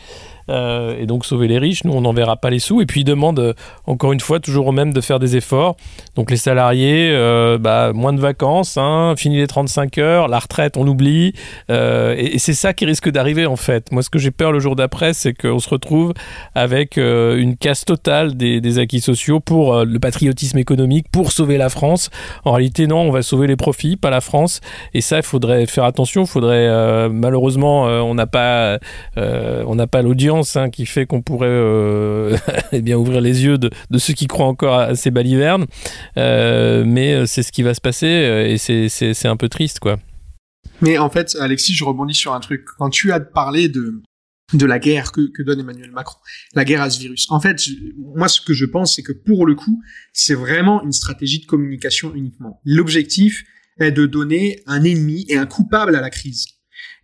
[0.50, 1.84] Euh, et donc sauver les riches.
[1.84, 2.80] Nous, on n'en verra pas les sous.
[2.80, 3.54] Et puis, ils demandent, euh,
[3.86, 5.76] encore une fois, toujours aux mêmes de faire des efforts.
[6.16, 10.76] Donc, les salariés, euh, bah, moins de vacances, hein, fini les 35 heures, la retraite,
[10.76, 11.32] on oublie.
[11.68, 13.92] Et, c'est ça qui risque d'arriver, en fait.
[13.92, 16.14] Moi, ce que j'ai peur le jour d'après, c'est qu'on se retrouve
[16.54, 22.10] avec une casse totale des, acquis sociaux pour le patriotisme économique, pour sauver la France.
[22.44, 24.60] En réalité, non, on va sauver les profits, pas la France.
[24.94, 26.22] Et ça, il faudrait faire attention.
[26.22, 28.78] Il faudrait, malheureusement, on n'a pas,
[29.16, 32.36] on n'a pas l'audience hein, qui fait qu'on pourrait euh,
[32.72, 35.66] eh bien ouvrir les yeux de, ceux qui croient encore à ces balivernes.
[36.16, 39.98] Euh, mais c'est ce qui va se passer et c'est un peu triste, quoi.
[40.80, 42.64] Mais en fait, Alexis, je rebondis sur un truc.
[42.78, 44.02] Quand tu as parlé de
[44.66, 46.18] la guerre que, donne Emmanuel Macron,
[46.54, 47.26] la guerre à ce virus.
[47.30, 47.60] En fait,
[47.98, 51.46] moi, ce que je pense, c'est que pour le coup, c'est vraiment une stratégie de
[51.46, 52.60] communication uniquement.
[52.64, 53.44] L'objectif
[53.78, 56.46] est de donner un ennemi et un coupable à la crise.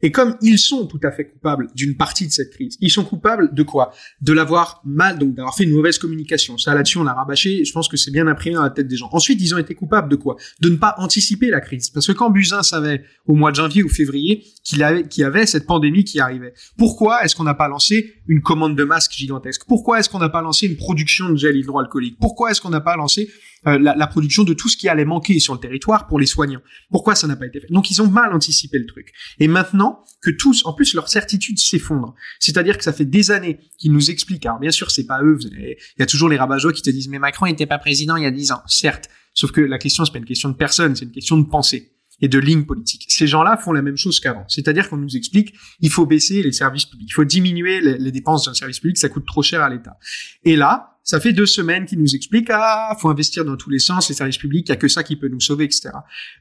[0.02, 3.04] Et comme ils sont tout à fait coupables d'une partie de cette crise, ils sont
[3.04, 3.92] coupables de quoi?
[4.20, 6.59] De l'avoir mal, donc d'avoir fait une mauvaise communication.
[6.59, 7.64] Ça, là-dessus, on l'a rabâché.
[7.64, 9.09] Je pense que c'est bien imprimé dans la tête des gens.
[9.12, 10.37] Ensuite, ils ont été coupables de quoi?
[10.61, 11.90] De ne pas anticiper la crise.
[11.90, 15.24] Parce que quand Buzyn savait, au mois de janvier ou février, qu'il avait, qu'il y
[15.24, 19.12] avait cette pandémie qui arrivait, pourquoi est-ce qu'on n'a pas lancé une commande de masques
[19.12, 19.62] gigantesque?
[19.66, 22.18] Pourquoi est-ce qu'on n'a pas lancé une production de gel hydroalcoolique?
[22.20, 23.30] Pourquoi est-ce qu'on n'a pas lancé
[23.66, 26.26] euh, la, la, production de tout ce qui allait manquer sur le territoire pour les
[26.26, 26.61] soignants?
[26.90, 27.68] Pourquoi ça n'a pas été fait?
[27.70, 29.12] Donc ils ont mal anticipé le truc.
[29.38, 29.86] Et maintenant
[30.22, 32.14] que tous, en plus, leur certitude s'effondre.
[32.40, 34.46] C'est-à-dire que ça fait des années qu'ils nous expliquent.
[34.46, 35.38] Alors bien sûr, c'est pas eux.
[35.42, 38.25] Il y a toujours les rabat qui te disent mais Macron n'était pas président il
[38.25, 38.62] y a dix ans.
[38.66, 39.09] Certes.
[39.35, 41.92] Sauf que la question c'est pas une question de personne, c'est une question de pensée
[42.20, 43.05] et de ligne politique.
[43.09, 44.46] Ces gens-là font la même chose qu'avant.
[44.49, 48.11] C'est-à-dire qu'on nous explique, il faut baisser les services publics, il faut diminuer les, les
[48.11, 49.99] dépenses d'un service public, ça coûte trop cher à l'État.
[50.44, 53.79] Et là, ça fait deux semaines qu'ils nous expliquent, ah, faut investir dans tous les
[53.79, 55.90] sens, les services publics, il y a que ça qui peut nous sauver, etc.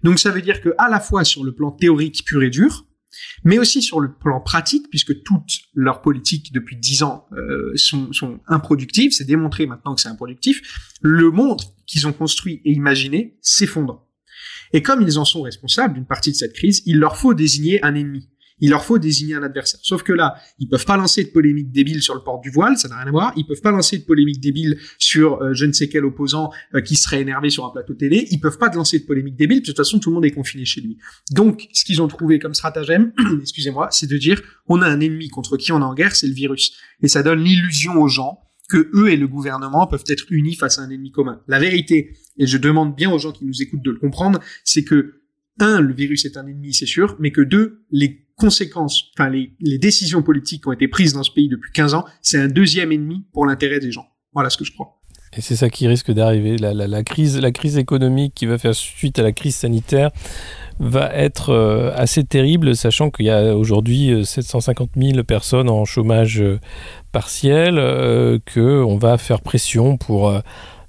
[0.02, 2.86] Donc ça veut dire que à la fois sur le plan théorique pur et dur,
[3.44, 8.12] mais aussi sur le plan pratique, puisque toutes leurs politiques depuis dix ans euh, sont,
[8.14, 10.62] sont improductives, c'est démontré maintenant que c'est improductif,
[11.02, 14.06] le monde qu'ils ont construit et imaginé s'effondre.
[14.74, 17.84] Et comme ils en sont responsables d'une partie de cette crise, il leur faut désigner
[17.84, 18.30] un ennemi.
[18.60, 19.80] Il leur faut désigner un adversaire.
[19.84, 22.78] Sauf que là, ils peuvent pas lancer de polémique débile sur le port du voile,
[22.78, 23.34] ça n'a rien à voir.
[23.36, 26.82] Ils peuvent pas lancer de polémique débile sur euh, je ne sais quel opposant euh,
[26.82, 28.28] qui serait énervé sur un plateau télé.
[28.32, 30.66] Ils peuvent pas lancer de polémique débile, de toute façon tout le monde est confiné
[30.66, 30.98] chez lui.
[31.32, 35.28] Donc, ce qu'ils ont trouvé comme stratagème, excusez-moi, c'est de dire on a un ennemi
[35.30, 36.78] contre qui on est en guerre, c'est le virus.
[37.02, 38.40] Et ça donne l'illusion aux gens
[38.70, 41.42] que eux et le gouvernement peuvent être unis face à un ennemi commun.
[41.48, 44.84] La vérité, et je demande bien aux gens qui nous écoutent de le comprendre, c'est
[44.84, 45.22] que
[45.60, 49.78] un, le virus est un ennemi, c'est sûr, mais que deux, les conséquences, enfin les,
[49.78, 52.92] décisions politiques qui ont été prises dans ce pays depuis 15 ans, c'est un deuxième
[52.92, 54.08] ennemi pour l'intérêt des gens.
[54.34, 55.00] Voilà ce que je crois.
[55.38, 56.58] Et c'est ça qui risque d'arriver.
[56.58, 60.12] La, crise, la crise économique qui va faire suite à la crise sanitaire
[60.80, 65.84] va être euh, assez terrible, sachant qu'il y a aujourd'hui 750 euh, 000 personnes en
[65.84, 66.60] chômage euh,
[67.12, 67.76] partiel,
[68.54, 70.34] qu'on va faire pression pour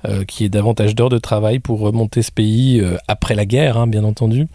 [0.07, 3.45] euh, qu'il y ait davantage d'heures de travail pour remonter ce pays euh, après la
[3.45, 4.47] guerre, hein, bien entendu.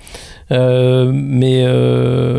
[0.52, 1.66] Euh, mais,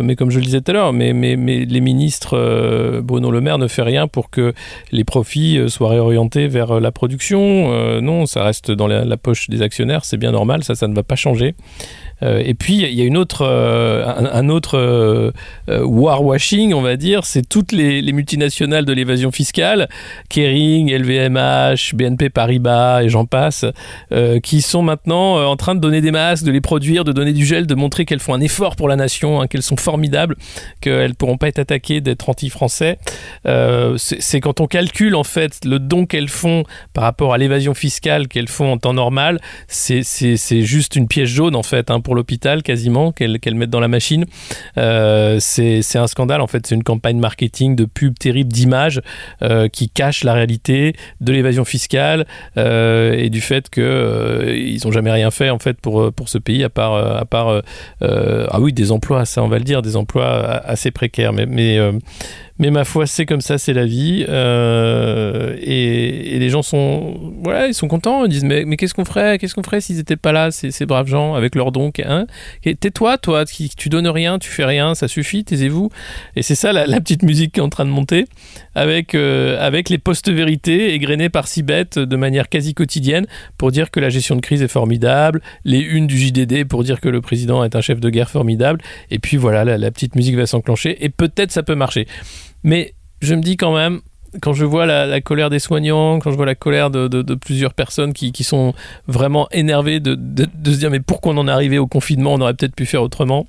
[0.03, 3.41] mais comme je le disais tout à l'heure, mais, mais, mais, les ministres, Bruno Le
[3.41, 4.53] Maire ne fait rien pour que
[4.91, 8.01] les profits soient réorientés vers la production.
[8.01, 10.95] non, ça reste dans la, la poche des actionnaires, c'est bien normal, ça, ça ne
[10.95, 11.55] va pas changer.
[12.23, 15.33] Euh, et puis il y a une autre, euh, un, autre euh,
[15.69, 19.89] warwashing, on va dire, c'est toutes les, les, multinationales de l'évasion fiscale,
[20.29, 23.65] Kering, LVMH, BNP Paribas et j'en passe,
[24.43, 27.45] qui sont maintenant en train de donner des masques, de les produire, de donner du
[27.45, 30.37] gel, de montrer qu'elles font un effort pour la nation, hein, qu'elles sont formidables,
[30.81, 32.99] qu'elles ne pourront pas être attaquées d'être anti-français.
[33.97, 38.29] c'est quand on calcule en fait le don qu'elles font par rapport à l'évasion fiscale
[38.29, 40.03] qu'elles font en temps normal, c'est
[40.63, 43.89] juste une pièce jaune en fait hein, pour l'hôpital quasiment qu'elles qu mettent dans la
[43.89, 44.25] machine.
[44.79, 49.01] Euh, c'est un scandale en fait, c'est une campagne marketing de pub terrible d'image
[49.43, 54.87] euh, qui cache la réalité de l'évasion fiscale euh, et du fait que euh, ils
[54.87, 57.63] ont jamais rien fait en fait pour pour ce pays à part à part
[58.01, 60.29] ah oui des emplois ça on va le dire des emplois
[60.65, 61.79] assez précaires mais mais
[62.63, 64.25] mais ma foi c'est comme ça c'est la vie.
[64.29, 68.25] Euh, et, les gens sont voilà ils sont contents.
[68.25, 69.37] Ils disent mais, mais qu'est-ce qu'on ferait?
[69.39, 72.27] Qu'est-ce qu'on ferait s'ils étaient pas là ces, ces braves gens avec leurs dons hein
[72.63, 75.91] tais-toi toi tu donnes rien tu fais rien ça suffit taisez-vous.
[76.37, 78.27] Et c'est ça la, petite musique qui est en train de monter
[78.77, 83.27] avec euh, avec les postes vérités égrenés par Sibet de manière quasi quotidienne
[83.59, 87.01] pour dire que la gestion de crise est formidable les unes du JDD pour dire
[87.01, 88.81] que le président est un chef de guerre formidable.
[89.11, 92.07] Et puis voilà la petite musique va s'enclencher et peut-être ça peut marcher
[92.65, 94.01] mais je me dis quand même,
[94.41, 97.75] quand je vois la, colère des soignants, quand je vois la colère de, de, plusieurs
[97.75, 98.73] personnes qui, qui, sont
[99.07, 102.41] vraiment énervées de, de, se dire mais pourquoi on en est arrivé au confinement, on
[102.41, 103.47] aurait peut-être pu faire autrement.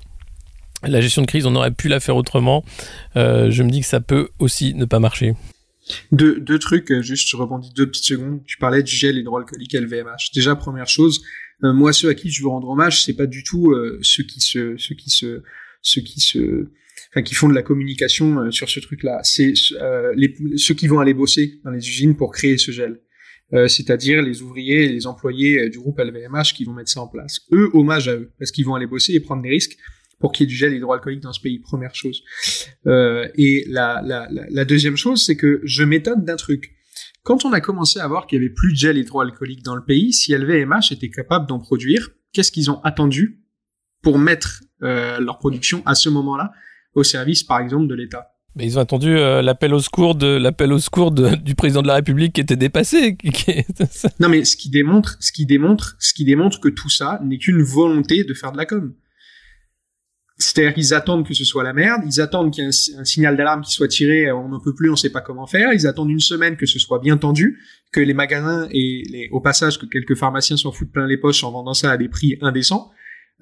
[0.82, 2.62] La gestion de crise, on aurait pu la faire autrement.
[3.16, 5.34] Euh, je me dis que ça peut aussi ne pas marcher.
[6.12, 8.40] Deux, deux trucs, euh, juste je rebondis deux petites secondes.
[8.44, 10.32] Tu parlais du gel hydroalcoolique LVMH.
[10.34, 11.22] Déjà, première chose,
[11.62, 14.40] euh, moi ceux à qui je veux rendre hommage, c'est pas du tout ceux qui
[14.40, 15.42] se, ceux qui se,
[15.80, 16.68] ceux qui se
[17.14, 19.20] enfin qui font de la communication euh, sur ce truc-là.
[19.22, 23.00] C'est euh, les, ceux qui vont aller bosser dans les usines pour créer ce gel.
[23.52, 27.08] Euh, c'est-à-dire les ouvriers les employés euh, du groupe LVMH qui vont mettre ça en
[27.08, 27.40] place.
[27.52, 29.76] Eux, hommage à eux, parce qu'ils vont aller bosser et prendre des risques
[30.18, 32.22] pour qu'il y ait du gel hydroalcoolique dans ce pays, première chose.
[32.86, 36.72] Euh, et la, la, la, la deuxième chose, c'est que je m'étonne d'un truc.
[37.22, 39.84] Quand on a commencé à voir qu'il y avait plus de gel hydroalcoolique dans le
[39.84, 43.42] pays, si LVMH était capable d'en produire, qu'est-ce qu'ils ont attendu
[44.02, 46.52] pour mettre euh, leur production à ce moment-là?
[46.94, 48.34] Au service, par exemple, de l'État.
[48.56, 51.82] Mais ils ont attendu euh, l'appel au secours de l'appel au secours de, du président
[51.82, 53.16] de la République qui était dépassé.
[53.16, 53.64] Qui
[54.20, 57.38] non, mais ce qui démontre, ce qui démontre, ce qui démontre que tout ça n'est
[57.38, 58.94] qu'une volonté de faire de la com.
[60.36, 63.04] C'est-à-dire qu'ils attendent que ce soit la merde, ils attendent qu'il y ait un, un
[63.04, 65.86] signal d'alarme qui soit tiré, on n'en peut plus, on sait pas comment faire, ils
[65.86, 67.60] attendent une semaine que ce soit bien tendu,
[67.92, 71.44] que les magasins et les, au passage que quelques pharmaciens s'en foutent plein les poches
[71.44, 72.90] en vendant ça à des prix indécents.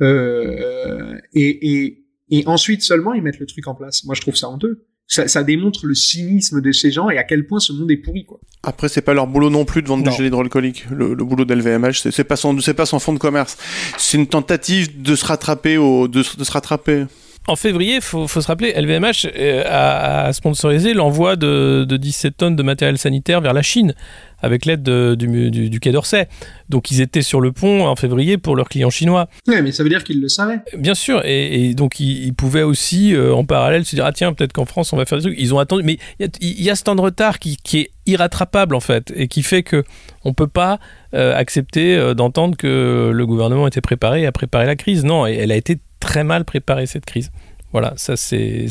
[0.01, 2.02] Euh, et, et
[2.33, 4.05] et ensuite seulement ils mettent le truc en place.
[4.05, 4.87] Moi je trouve ça honteux.
[5.09, 7.99] Ça, ça, démontre le cynisme de ces gens et à quel point ce monde est
[7.99, 8.41] pourri quoi.
[8.63, 10.11] Après c'est pas leur boulot non plus de vendre non.
[10.11, 10.87] du gel hydroalcoolique.
[10.91, 13.59] Le, le boulot d'LVMH c'est pas son c'est pas son fond de commerce.
[13.99, 17.05] C'est une tentative de se rattraper au de, de se rattraper.
[17.49, 19.27] En février, il faut, faut, se rappeler, LVMH
[19.67, 23.95] a, a sponsorisé l'envoi de, de 17 tonnes de matériel sanitaire vers la Chine
[24.43, 26.29] avec l'aide du, du, du, Quai d'Orsay.
[26.69, 29.29] Donc ils étaient sur le pont en février pour leurs clients chinois.
[29.47, 30.59] Oui, mais ça veut dire qu'ils le savaient.
[30.77, 34.13] Bien sûr, et, et donc ils, ils, pouvaient aussi euh, en parallèle se dire ah
[34.13, 35.39] tiens peut-être qu'en France on va faire des trucs.
[35.39, 37.91] Ils ont attendu, mais il y, y, a ce temps de retard qui, qui, est
[38.05, 39.85] irrattrapable en fait et qui fait que
[40.25, 40.81] on peut pas
[41.15, 45.05] euh, accepter euh, d'entendre que le gouvernement était préparé à préparer la crise.
[45.05, 47.31] Non, elle a été très mal préparée cette crise.
[47.73, 48.69] Voilà, ça c'est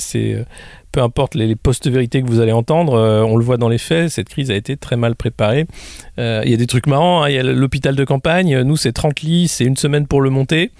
[0.91, 3.77] peu importe les, les post-vérités que vous allez entendre, euh, on le voit dans les
[3.77, 5.65] faits, cette crise a été très mal préparée.
[6.19, 8.61] Euh, il euh, y a des trucs marrants, il hein, y a l'hôpital de campagne,
[8.61, 10.71] nous c'est 30 lits, c'est une semaine pour le monter.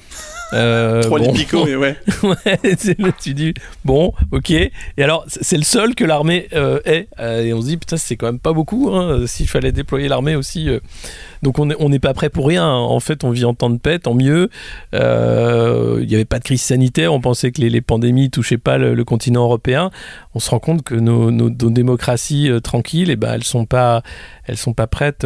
[0.53, 1.33] Euh, Trois bon.
[1.65, 1.95] Mais ouais.
[2.23, 2.75] ouais
[3.21, 3.53] tu dis,
[3.85, 4.51] bon, ok.
[4.51, 7.07] Et alors, c'est le seul que l'armée euh, est.
[7.19, 10.07] Euh, et on se dit, putain, c'est quand même pas beaucoup, hein, s'il fallait déployer
[10.07, 10.69] l'armée aussi.
[10.69, 10.79] Euh.
[11.43, 12.67] Donc, on n'est on pas prêt pour rien.
[12.67, 14.49] En fait, on vit en temps de paix, tant mieux.
[14.93, 14.97] Il
[16.07, 17.13] n'y avait pas de crise sanitaire.
[17.13, 19.89] On pensait que les, les pandémies touchaient pas le, le continent européen.
[20.35, 24.03] on se rend compte que nos, nos- nos démocraties tranquilles, eh ben, elles sont pas,
[24.45, 25.25] elles sont pas prêtes,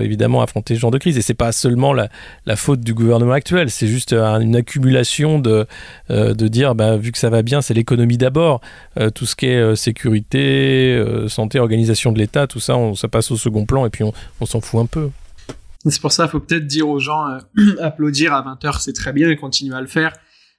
[0.00, 1.18] évidemment, à affronter ce genre de crise.
[1.18, 2.08] Et c'est pas seulement la,
[2.46, 5.66] la faute du gouvernement actuel, c'est juste euh, une accumulation de,
[6.10, 8.60] euh, de dire, bah, vu que ça va bien, c'est l'économie d'abord.
[8.98, 12.94] Euh, tout ce qui est euh, sécurité, euh, santé, organisation de l'État, tout ça, on,
[12.94, 15.10] ça passe au second plan et puis on, on s'en fout un peu.
[15.86, 17.38] C'est pour ça, il faut peut-être dire aux gens, euh,
[17.80, 20.12] applaudir à 20h, c'est très bien, et continuer à le faire.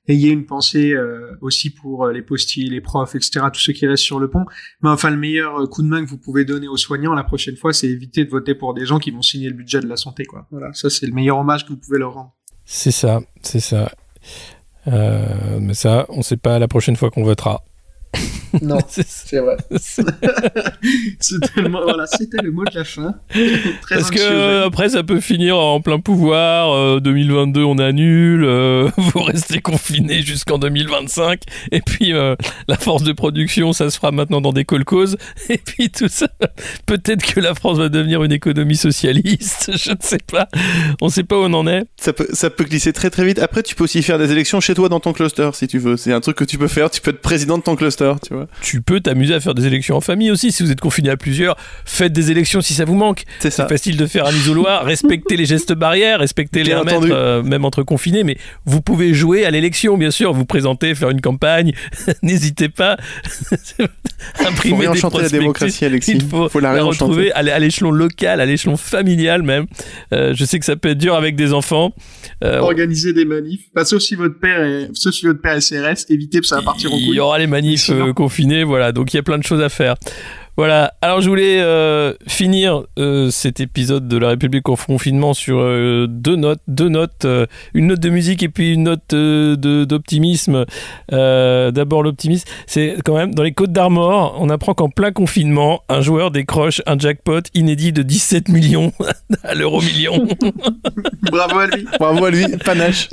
[0.09, 4.03] Ayez une pensée euh, aussi pour les postilles, les profs, etc., tous ceux qui restent
[4.03, 4.43] sur le pont.
[4.81, 7.55] Mais enfin, le meilleur coup de main que vous pouvez donner aux soignants la prochaine
[7.55, 9.95] fois, c'est éviter de voter pour des gens qui vont signer le budget de la
[9.95, 10.45] santé, quoi.
[10.51, 12.35] Voilà, ça c'est le meilleur hommage que vous pouvez leur rendre.
[12.75, 13.91] C'est ça, c'est ça.
[14.87, 17.63] Euh, mais ça, on sait pas la prochaine fois qu'on votera.
[18.61, 19.57] Non, C'est- vrai.
[21.19, 23.15] C'était le, mot- voilà, c'était le mot de la fin.
[23.81, 26.71] Très Parce que euh, après, ça peut finir en plein pouvoir.
[26.73, 28.43] euh, 2022, on annule.
[28.45, 31.41] euh, vous restez confinés jusqu'en 2025.
[31.71, 32.35] Et puis, euh,
[32.67, 35.15] la force de production, ça se fera maintenant dans des colcos.
[35.49, 36.27] Et puis, tout ça.
[36.85, 39.71] Peut-être que la France va devenir une économie socialiste.
[39.75, 40.47] Je ne sais pas.
[41.01, 41.83] On ne sait pas où on en est.
[41.97, 43.39] Ça peut, ça peut glisser très très vite.
[43.39, 45.97] Après, tu peux aussi faire des élections chez toi dans ton cluster si tu veux.
[45.97, 46.89] C'est un truc que tu peux faire.
[46.91, 48.42] Tu peux être président de ton cluster, tu vois.
[48.61, 50.51] Tu peux t'amuser à faire des élections en famille aussi.
[50.51, 53.23] Si vous êtes confiné à plusieurs, faites des élections si ça vous manque.
[53.39, 57.07] C'est facile de faire un isoloir, respectez les gestes barrières, respectez les Bien 1 mètre,
[57.11, 61.09] euh, même entre confinés, mais vous pouvez jouer à l'élection, bien sûr, vous présenter, faire
[61.09, 61.73] une campagne,
[62.23, 62.97] n'hésitez pas.
[64.35, 65.39] Faut Imprimer des réenchanter la prospectus.
[65.39, 66.11] démocratie, Alexis.
[66.15, 69.65] Il faut, Faut la la retrouver à l'é- à l'échelon local, à l'échelon familial même.
[70.13, 71.93] Euh, je sais que ça peut être dur avec des enfants.
[72.43, 73.63] Euh, Organiser des manifs.
[73.75, 76.55] Bah, sauf si votre père est, sauf si votre père est CRS, évitez que ça
[76.57, 77.19] va partir en Il y couille.
[77.19, 78.13] aura les manifs euh,
[78.63, 78.91] voilà.
[78.91, 79.95] Donc il y a plein de choses à faire.
[80.55, 80.93] Voilà.
[81.01, 86.05] Alors je voulais euh, finir euh, cet épisode de La République en confinement sur euh,
[86.07, 89.83] deux notes, deux notes, euh, une note de musique et puis une note euh, de-
[89.85, 90.65] d'optimisme.
[91.11, 95.81] Euh, D'abord l'optimisme, c'est quand même dans les Côtes d'Armor, on apprend qu'en plein confinement,
[95.89, 98.91] un joueur décroche un jackpot inédit de 17 millions
[99.43, 100.27] à l'euro million.
[101.31, 101.85] Bravo à lui.
[101.99, 103.09] Bravo à lui, panache.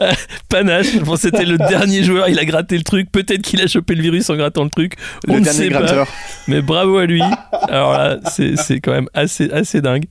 [0.48, 0.96] Panache.
[0.98, 3.10] Bon, c'était le dernier joueur, il a gratté le truc.
[3.10, 4.94] Peut-être qu'il a chopé le virus en grattant le truc.
[5.28, 5.78] On Le ne dernier pas.
[5.82, 6.06] gratteur.
[6.48, 7.22] Mais bravo à lui.
[7.68, 10.04] Alors là, c'est quand même assez, assez dingue.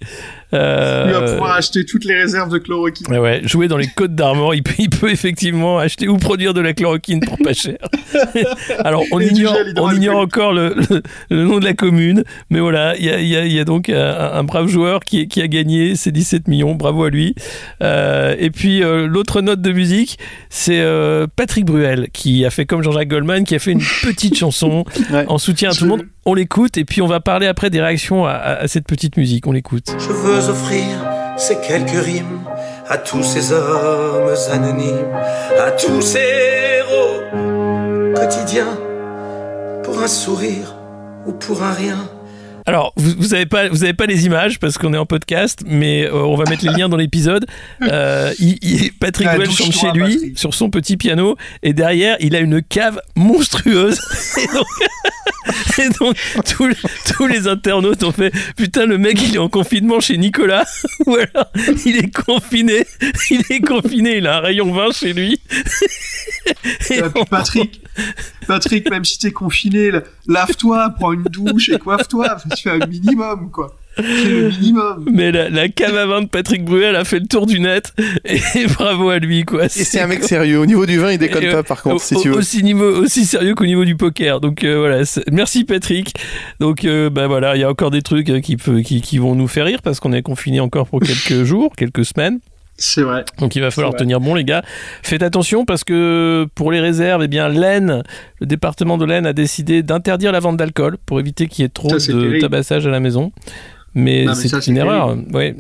[0.54, 3.08] Euh, Il va pouvoir acheter toutes les réserves de chloroquine.
[3.10, 6.54] Ouais, ouais, jouer dans les côtes d'Armor, il peut, il peut effectivement acheter ou produire
[6.54, 7.78] de la chloroquine pour pas cher.
[8.84, 12.96] Alors, on Et ignore, on encore le, le- le nom de la commune, mais voilà,
[12.98, 15.28] il y a, il y a- il y a donc un, un brave joueur qui,
[15.28, 17.36] qui a gagné ses 17 millions, bravo à lui.
[17.84, 20.18] Euh, et puis, euh, l'autre note de musique,
[20.50, 24.36] c'est euh, Patrick Bruel, qui a fait comme Jean-Jacques Goldman, qui a fait une petite
[24.38, 25.26] chanson Ouais.
[25.28, 26.04] en soutien à tout le monde.
[26.26, 29.18] On l'écoute, et puis on va parler après des réactions à- à- à cette petite
[29.18, 29.48] musique.
[29.48, 29.86] On l'écoute.
[29.98, 30.86] Je veux offrir
[31.38, 32.44] ces quelques rimes
[32.88, 35.14] à tous ces hommes anonymes,
[35.60, 37.22] à tous ces héros
[38.16, 38.78] quotidiens,
[39.84, 40.76] pour un sourire
[41.26, 41.98] ou pour un rien.
[42.70, 45.64] Alors, vous, vous avez pas, vous avez pas les images parce qu'on est en podcast,
[45.66, 47.46] mais euh, on va mettre les liens dans l'épisode.
[47.82, 50.38] Euh, il- il- Patrick Ah, Bruel chante chez lui Patrick.
[50.38, 54.00] sur son petit piano et derrière il a une cave monstrueuse.
[54.38, 54.68] Et donc,
[55.80, 56.70] et donc, tous,
[57.16, 60.66] tous les internautes ont fait putain le mec il est en confinement chez Nicolas
[61.08, 61.50] ou alors
[61.86, 62.86] il est confiné,
[63.32, 65.40] il est confiné, il a un rayon vin chez lui.
[66.92, 67.82] Et Patrick,
[68.48, 69.92] Patrick, même si t'es confiné,
[70.28, 72.28] lave-toi, prends une douche et coiffe-toi.
[72.36, 73.76] Enfin, Tu fais un minimum, quoi.
[73.96, 75.06] Fais le minimum.
[75.12, 77.94] Mais la, la cave à vin de Patrick Bruel a fait le tour du net
[78.24, 79.66] et bravo à lui quoi.
[79.66, 80.58] Et c'est un mec sérieux.
[80.60, 82.38] Au niveau du vin, il déconne Et, euh, pas, par contre, au- si tu veux.
[82.38, 84.40] Aussi, niveau, aussi sérieux qu'au niveau du poker.
[84.40, 85.02] Donc euh, voilà,
[85.34, 86.14] merci Patrick.
[86.62, 89.18] Donc euh, bah voilà, il y a encore des trucs euh, qui, peut- qui, qui
[89.18, 92.40] vont nous faire rire parce qu'on est confiné encore pour quelques jours, quelques semaines.
[92.80, 93.26] C'est vrai.
[93.38, 94.64] Donc il va falloir tenir bon les gars.
[95.04, 98.04] Faites attention parce que pour les réserves, eh bien l'Aisne,
[98.40, 101.70] le département de l'Aisne a décidé d'interdire la vente d'alcool pour éviter qu'il y ait
[101.70, 102.40] trop Ça, de terrible.
[102.40, 103.32] tabassage à la maison.
[103.94, 105.18] Mais c'est une erreur.
[105.34, 105.56] Ouais.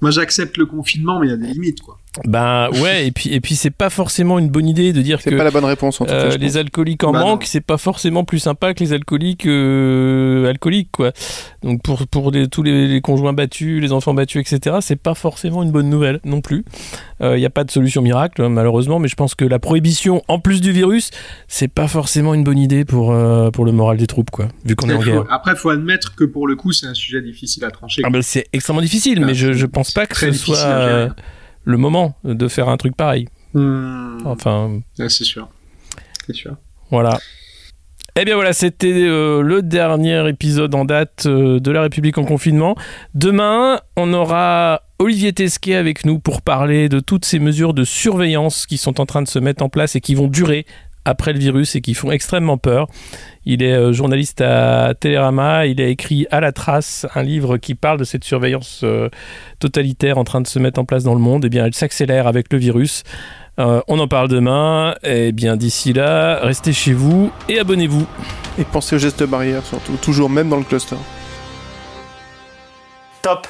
[0.00, 1.98] Moi, j'accepte le confinement, mais il y a des limites, quoi.
[2.24, 5.30] Ben ouais, et puis, et puis c'est pas forcément une bonne idée de dire C'est
[5.30, 6.36] que pas la bonne réponse, en tout euh, cas.
[6.38, 10.90] les alcooliques en Bah manque, c'est pas forcément plus sympa que les alcooliques euh, alcooliques
[10.90, 11.12] quoi.
[11.62, 14.78] Donc pour pour les- tous les, les conjoints battus, les enfants battus, etc.
[14.80, 16.64] C'est pas forcément une bonne nouvelle non plus.
[17.22, 20.22] Il n'y a pas de solution miracle hein, malheureusement, mais je pense que la prohibition
[20.26, 21.10] en plus du virus,
[21.48, 24.48] c'est pas forcément une bonne idée pour euh, pour le moral des troupes quoi.
[24.64, 25.24] Vu qu'on est en Faut- guerre.
[25.30, 28.02] Après, faut admettre que pour le coup, c'est un sujet difficile à trancher.
[28.04, 30.80] Ah ben, c'est extrêmement difficile, Ah, mais je je pense pas que ce soit à
[30.80, 30.92] gérer.
[30.92, 31.08] euh,
[31.70, 33.28] le moment de faire un truc pareil.
[33.54, 34.18] Hmm.
[34.24, 34.80] Enfin.
[34.98, 35.48] Ouais, c'est sûr.
[36.26, 36.56] C'est sûr.
[36.90, 37.18] Voilà.
[38.16, 42.24] Eh bien voilà, c'était euh, le dernier épisode en date euh, de La République en
[42.24, 42.74] confinement.
[43.14, 48.66] Demain, on aura Olivier Tesquet avec nous pour parler de toutes ces mesures de surveillance
[48.66, 50.66] qui sont en train de se mettre en place et qui vont durer
[51.04, 52.86] après le virus et qui font extrêmement peur.
[53.44, 57.74] Il est euh, journaliste à Télérama, il a écrit À la trace, un livre qui
[57.74, 59.08] parle de cette surveillance euh,
[59.58, 61.44] totalitaire en train de se mettre en place dans le monde.
[61.44, 63.02] Et eh bien, elle s'accélère avec le virus.
[63.58, 64.94] Euh, on en parle demain.
[65.02, 68.06] Et eh bien, d'ici là, restez chez vous et abonnez-vous.
[68.58, 70.96] Et pensez aux gestes barrières surtout, toujours même dans le cluster.
[73.22, 73.46] Top